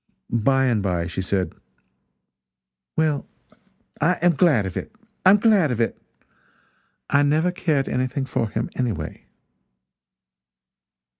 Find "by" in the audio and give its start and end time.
0.33-0.65, 0.81-1.05